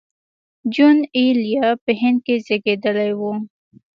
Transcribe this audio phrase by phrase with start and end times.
[0.73, 3.21] جون ایلیا په هند کې زېږېدلی و